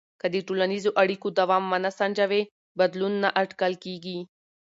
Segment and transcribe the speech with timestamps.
[0.21, 2.41] که د ټولنیزو اړیکو دوام ونه سنجوې،
[2.79, 4.17] بدلون نه اټکل کېږي.